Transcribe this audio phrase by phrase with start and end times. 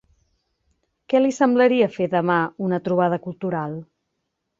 [1.11, 2.37] Què li semblaria fer demà
[2.69, 3.77] una trobada cultural?